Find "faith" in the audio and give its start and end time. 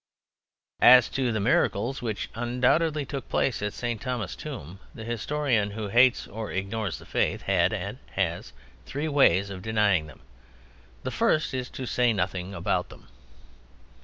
7.05-7.43